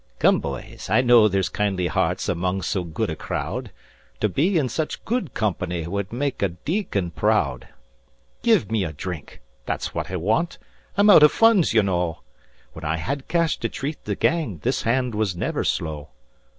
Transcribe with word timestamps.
"Come, 0.17 0.39
boys, 0.39 0.89
I 0.89 1.01
know 1.01 1.27
there's 1.27 1.47
kindly 1.47 1.85
hearts 1.85 2.27
among 2.27 2.63
so 2.63 2.83
good 2.83 3.11
a 3.11 3.15
crowd 3.15 3.69
To 4.19 4.27
be 4.27 4.57
in 4.57 4.67
such 4.67 5.05
good 5.05 5.35
company 5.35 5.85
would 5.85 6.11
make 6.11 6.41
a 6.41 6.47
deacon 6.49 7.11
proud. 7.11 7.67
"Give 8.41 8.71
me 8.71 8.83
a 8.83 8.93
drink 8.93 9.41
that's 9.67 9.93
what 9.93 10.09
I 10.09 10.15
want 10.15 10.57
I'm 10.97 11.11
out 11.11 11.21
of 11.21 11.31
funds, 11.31 11.75
you 11.75 11.83
know, 11.83 12.21
When 12.73 12.83
I 12.83 12.97
had 12.97 13.27
cash 13.27 13.57
to 13.57 13.69
treat 13.69 14.05
the 14.05 14.15
gang 14.15 14.57
this 14.63 14.81
hand 14.81 15.13
was 15.13 15.35
never 15.35 15.63
slow. 15.63 16.09